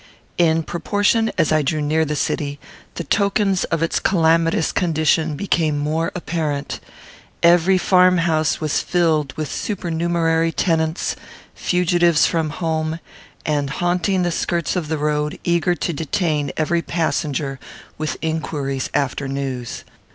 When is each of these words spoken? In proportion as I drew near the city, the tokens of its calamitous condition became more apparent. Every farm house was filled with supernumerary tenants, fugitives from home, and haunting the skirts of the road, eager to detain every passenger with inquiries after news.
In 0.39 0.63
proportion 0.63 1.31
as 1.37 1.51
I 1.51 1.61
drew 1.61 1.79
near 1.79 2.05
the 2.05 2.15
city, 2.15 2.59
the 2.95 3.03
tokens 3.03 3.65
of 3.65 3.83
its 3.83 3.99
calamitous 3.99 4.71
condition 4.71 5.35
became 5.35 5.77
more 5.77 6.11
apparent. 6.15 6.79
Every 7.43 7.77
farm 7.77 8.17
house 8.17 8.59
was 8.59 8.81
filled 8.81 9.31
with 9.37 9.51
supernumerary 9.51 10.51
tenants, 10.53 11.15
fugitives 11.53 12.25
from 12.25 12.49
home, 12.49 12.97
and 13.45 13.69
haunting 13.69 14.23
the 14.23 14.31
skirts 14.31 14.75
of 14.75 14.87
the 14.87 14.97
road, 14.97 15.37
eager 15.43 15.75
to 15.75 15.93
detain 15.93 16.51
every 16.57 16.81
passenger 16.81 17.59
with 17.99 18.17
inquiries 18.23 18.89
after 18.95 19.27
news. 19.27 19.83